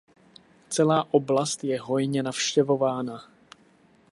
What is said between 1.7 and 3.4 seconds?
hojně navštěvována.